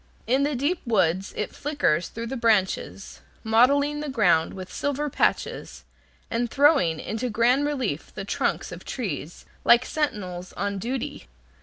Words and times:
In 0.25 0.41
the 0.41 0.55
deep 0.55 0.79
woods 0.83 1.31
it 1.37 1.53
flickers 1.53 2.07
through 2.07 2.25
the 2.25 2.35
branches, 2.35 3.21
mottling 3.43 3.99
the 3.99 4.09
ground 4.09 4.55
with 4.55 4.73
silver 4.73 5.11
patches, 5.11 5.83
and 6.31 6.49
throwing 6.49 6.99
into 6.99 7.29
grand 7.29 7.67
relief 7.67 8.11
the 8.15 8.25
trunks 8.25 8.71
of 8.71 8.83
trees, 8.83 9.45
like 9.63 9.85
sentinels 9.85 10.53
on 10.53 10.79
duty. 10.79 11.27